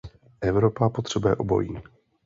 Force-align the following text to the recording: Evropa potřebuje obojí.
Evropa 0.41 0.89
potřebuje 0.89 1.35
obojí. 1.35 1.77